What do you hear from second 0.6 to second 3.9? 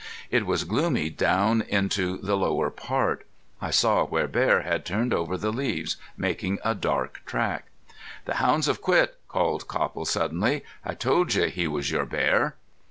gloomy down into the lower part. I